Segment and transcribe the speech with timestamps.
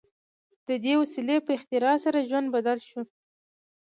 [0.67, 3.01] د دې وسیلې په اختراع سره ژوند بدل شو.